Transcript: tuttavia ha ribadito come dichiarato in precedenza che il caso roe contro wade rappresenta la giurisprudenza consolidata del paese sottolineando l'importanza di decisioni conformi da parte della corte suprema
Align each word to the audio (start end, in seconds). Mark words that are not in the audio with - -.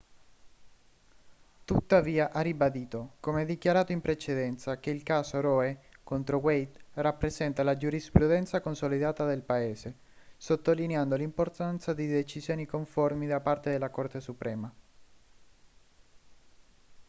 tuttavia 1.63 2.31
ha 2.31 2.41
ribadito 2.41 3.17
come 3.19 3.45
dichiarato 3.45 3.91
in 3.91 4.01
precedenza 4.01 4.79
che 4.79 4.89
il 4.89 5.03
caso 5.03 5.39
roe 5.41 5.79
contro 6.03 6.37
wade 6.37 6.71
rappresenta 6.93 7.61
la 7.61 7.77
giurisprudenza 7.77 8.61
consolidata 8.61 9.25
del 9.25 9.43
paese 9.43 9.93
sottolineando 10.37 11.15
l'importanza 11.17 11.93
di 11.93 12.07
decisioni 12.07 12.65
conformi 12.65 13.27
da 13.27 13.41
parte 13.41 13.69
della 13.69 13.89
corte 13.91 14.19
suprema 14.21 14.73